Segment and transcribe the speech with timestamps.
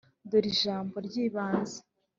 [0.29, 1.77] dore ijambo ry’ibanze